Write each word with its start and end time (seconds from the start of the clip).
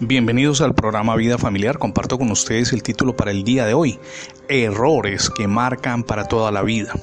Bienvenidos 0.00 0.60
al 0.60 0.74
programa 0.74 1.16
Vida 1.16 1.38
Familiar. 1.38 1.78
Comparto 1.78 2.18
con 2.18 2.30
ustedes 2.30 2.72
el 2.72 2.84
título 2.84 3.16
para 3.16 3.32
el 3.32 3.42
día 3.42 3.66
de 3.66 3.74
hoy, 3.74 3.98
Errores 4.48 5.28
que 5.28 5.48
marcan 5.48 6.04
para 6.04 6.28
toda 6.28 6.52
la 6.52 6.62
vida. 6.62 6.94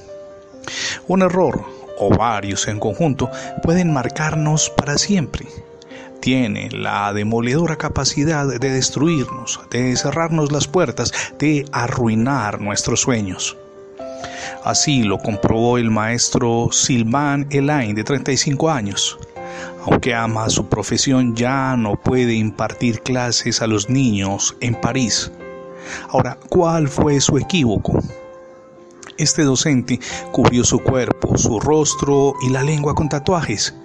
Un 1.06 1.20
error, 1.20 1.62
o 1.98 2.08
varios 2.16 2.66
en 2.68 2.80
conjunto, 2.80 3.30
pueden 3.62 3.92
marcarnos 3.92 4.70
para 4.70 4.96
siempre. 4.96 5.46
Tiene 6.20 6.70
la 6.70 7.12
demoledora 7.12 7.76
capacidad 7.76 8.46
de 8.46 8.58
destruirnos, 8.58 9.60
de 9.70 9.94
cerrarnos 9.96 10.50
las 10.50 10.66
puertas, 10.66 11.12
de 11.38 11.66
arruinar 11.72 12.62
nuestros 12.62 13.02
sueños. 13.02 13.58
Así 14.64 15.02
lo 15.02 15.18
comprobó 15.18 15.76
el 15.76 15.90
maestro 15.90 16.70
Silvan 16.72 17.46
Elaine, 17.50 17.94
de 17.94 18.04
35 18.04 18.70
años 18.70 19.18
aunque 19.86 20.14
ama 20.14 20.50
su 20.50 20.66
profesión, 20.66 21.36
ya 21.36 21.76
no 21.76 21.94
puede 21.94 22.34
impartir 22.34 23.02
clases 23.02 23.62
a 23.62 23.68
los 23.68 23.88
niños 23.88 24.56
en 24.60 24.74
París. 24.74 25.30
Ahora, 26.08 26.36
¿cuál 26.48 26.88
fue 26.88 27.20
su 27.20 27.38
equívoco? 27.38 28.00
Este 29.16 29.44
docente 29.44 30.00
cubrió 30.32 30.64
su 30.64 30.80
cuerpo, 30.80 31.38
su 31.38 31.60
rostro 31.60 32.34
y 32.42 32.50
la 32.50 32.64
lengua 32.64 32.94
con 32.96 33.08
tatuajes, 33.08 33.76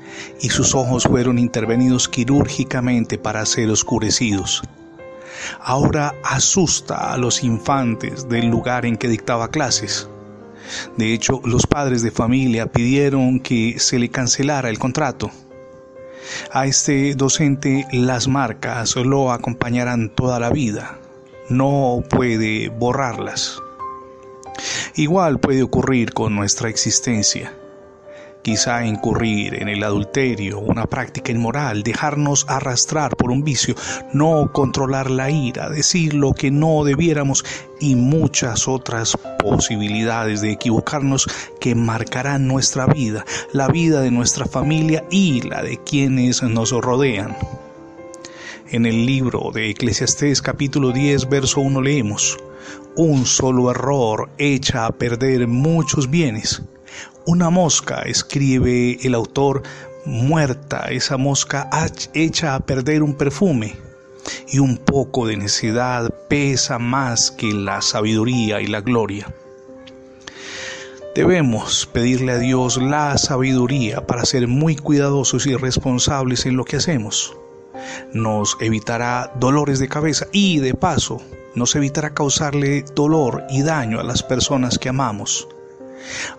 y 0.42 0.50
sus 0.50 0.74
ojos 0.74 1.04
fueron 1.04 1.38
intervenidos 1.38 2.10
quirúrgicamente 2.10 3.20
para 3.20 3.46
ser 3.46 3.70
oscurecidos. 3.70 4.64
Ahora 5.60 6.16
asusta 6.24 7.14
a 7.14 7.18
los 7.18 7.44
infantes 7.44 8.28
del 8.28 8.48
lugar 8.48 8.88
en 8.88 8.98
que 8.98 9.08
dictaba 9.08 9.50
clases. 9.50 10.10
De 10.98 11.14
hecho, 11.14 11.42
los 11.46 11.68
padres 11.68 12.02
de 12.02 12.12
familia 12.12 12.72
pidieron 12.72 13.40
que 13.40 13.80
se 13.80 14.00
le 14.00 14.10
cancelara 14.10 14.70
el 14.70 14.80
contrato. 14.80 15.30
A 16.52 16.66
este 16.66 17.16
docente 17.16 17.88
las 17.92 18.28
marcas 18.28 18.96
lo 18.96 19.32
acompañarán 19.32 20.10
toda 20.10 20.40
la 20.40 20.50
vida. 20.50 20.98
No 21.50 22.04
puede 22.10 22.70
borrarlas. 22.70 23.60
Igual 24.96 25.40
puede 25.40 25.64
ocurrir 25.64 26.14
con 26.14 26.36
nuestra 26.36 26.70
existencia 26.70 27.54
quizá 28.42 28.86
incurrir 28.86 29.62
en 29.62 29.70
el 29.70 29.84
adulterio, 29.84 30.60
una 30.60 30.86
práctica 30.86 31.32
inmoral, 31.32 31.84
dejarnos 31.84 32.46
arrastrar 32.48 33.16
por 33.16 33.32
un 33.32 33.44
vicio, 33.44 33.76
no 34.14 34.52
controlar 34.52 35.10
la 35.10 35.30
ira, 35.30 35.70
decir 35.70 36.14
lo 36.14 36.34
que 36.34 36.52
no 36.52 36.84
debiéramos 36.84 37.46
y 37.80 37.96
muchas 37.96 38.68
otras 38.68 39.18
posibilidades 39.40 40.42
de 40.42 40.52
equivocarnos 40.52 41.28
que 41.60 41.76
marcarán 41.76 42.48
nuestra 42.48 42.86
vida, 42.86 43.26
la 43.54 43.68
vida 43.68 44.02
de 44.02 44.12
nuestra 44.12 44.46
familia 44.46 45.04
y 45.10 45.42
la 45.42 45.62
de 45.64 45.78
quienes 45.78 46.42
nos 46.44 46.72
rodean. 46.72 47.36
En 48.70 48.86
el 48.86 49.06
libro 49.06 49.52
de 49.54 49.70
Eclesiastés 49.70 50.42
capítulo 50.42 50.92
10 50.92 51.28
verso 51.30 51.60
1 51.62 51.82
leemos, 51.82 52.38
un 52.96 53.26
solo 53.26 53.72
error 53.72 54.30
echa 54.38 54.86
a 54.86 54.92
perder 54.92 55.48
muchos 55.48 56.10
bienes 56.10 56.62
una 57.26 57.50
mosca, 57.50 58.02
escribe 58.04 58.98
el 59.04 59.16
autor, 59.16 59.64
muerta, 60.06 60.88
esa 60.90 61.18
mosca 61.18 61.70
echa 62.14 62.56
a 62.56 62.60
perder 62.60 63.04
un 63.04 63.16
perfume. 63.16 63.76
Y 64.48 64.60
un 64.60 64.78
poco 64.78 65.26
de 65.26 65.38
necedad 65.38 66.14
pesa 66.30 66.78
más 66.78 67.32
que 67.32 67.54
la 67.54 67.82
sabiduría 67.82 68.62
y 68.62 68.68
la 68.68 68.82
gloria. 68.82 69.34
Debemos 71.16 71.88
pedirle 71.92 72.34
a 72.34 72.38
Dios 72.38 72.78
la 72.78 73.18
sabiduría 73.18 74.06
para 74.06 74.26
ser 74.26 74.48
muy 74.48 74.76
cuidadosos 74.76 75.48
y 75.48 75.56
responsables 75.56 76.46
en 76.46 76.56
lo 76.56 76.66
que 76.66 76.78
hacemos. 76.78 77.36
Nos 78.14 78.58
evitará 78.62 79.34
dolores 79.40 79.80
de 79.80 79.90
cabeza 79.90 80.28
y 80.32 80.60
de 80.60 80.74
paso 80.74 81.22
nos 81.54 81.76
evitará 81.76 82.14
causarle 82.14 82.86
dolor 82.96 83.44
y 83.50 83.62
daño 83.62 84.00
a 84.00 84.04
las 84.04 84.24
personas 84.24 84.80
que 84.80 84.90
amamos. 84.90 85.48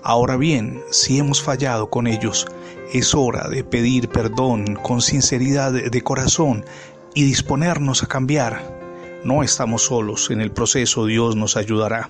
Ahora 0.03 0.37
bien, 0.37 0.83
si 0.91 1.19
hemos 1.19 1.43
fallado 1.43 1.91
con 1.91 2.07
ellos, 2.07 2.47
es 2.93 3.15
hora 3.15 3.49
de 3.49 3.65
pedir 3.65 4.09
perdón 4.09 4.77
con 4.77 5.01
sinceridad 5.01 5.73
de 5.73 6.03
corazón 6.03 6.65
y 7.15 7.25
disponernos 7.25 8.03
a 8.03 8.07
cambiar. 8.07 8.83
No 9.25 9.45
estamos 9.45 9.83
solos, 9.83 10.31
en 10.31 10.41
el 10.41 10.51
proceso 10.51 11.07
Dios 11.07 11.37
nos 11.37 11.57
ayudará. 11.57 12.09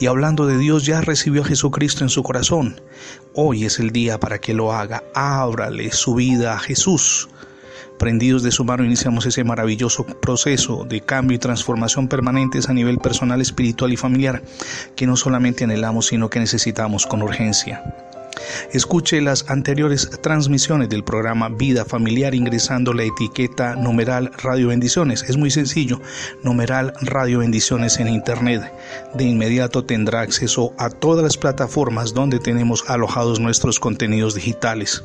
Y 0.00 0.06
hablando 0.06 0.46
de 0.46 0.58
Dios, 0.58 0.84
ya 0.84 1.00
recibió 1.00 1.42
a 1.42 1.44
Jesucristo 1.46 2.02
en 2.02 2.10
su 2.10 2.24
corazón. 2.24 2.80
Hoy 3.34 3.64
es 3.64 3.78
el 3.78 3.90
día 3.90 4.18
para 4.18 4.40
que 4.40 4.52
lo 4.52 4.72
haga. 4.72 5.04
Ábrale 5.14 5.92
su 5.92 6.16
vida 6.16 6.54
a 6.54 6.58
Jesús. 6.58 7.28
Prendidos 7.98 8.42
de 8.42 8.50
su 8.50 8.64
mano 8.64 8.84
iniciamos 8.84 9.26
ese 9.26 9.44
maravilloso 9.44 10.04
proceso 10.04 10.84
de 10.84 11.00
cambio 11.00 11.36
y 11.36 11.38
transformación 11.38 12.08
permanentes 12.08 12.68
a 12.68 12.72
nivel 12.72 12.98
personal, 12.98 13.40
espiritual 13.40 13.92
y 13.92 13.96
familiar 13.96 14.42
que 14.96 15.06
no 15.06 15.16
solamente 15.16 15.64
anhelamos, 15.64 16.06
sino 16.06 16.28
que 16.28 16.40
necesitamos 16.40 17.06
con 17.06 17.22
urgencia. 17.22 17.82
Escuche 18.72 19.20
las 19.20 19.48
anteriores 19.50 20.10
transmisiones 20.22 20.88
del 20.88 21.04
programa 21.04 21.48
Vida 21.48 21.84
Familiar 21.84 22.34
ingresando 22.34 22.92
la 22.92 23.04
etiqueta 23.04 23.76
numeral 23.76 24.30
Radio 24.42 24.68
Bendiciones. 24.68 25.24
Es 25.28 25.36
muy 25.36 25.50
sencillo, 25.50 26.00
numeral 26.42 26.94
Radio 27.02 27.40
Bendiciones 27.40 27.98
en 27.98 28.08
Internet. 28.08 28.72
De 29.14 29.24
inmediato 29.24 29.84
tendrá 29.84 30.22
acceso 30.22 30.72
a 30.78 30.90
todas 30.90 31.22
las 31.22 31.36
plataformas 31.36 32.14
donde 32.14 32.38
tenemos 32.38 32.84
alojados 32.88 33.40
nuestros 33.40 33.78
contenidos 33.78 34.34
digitales. 34.34 35.04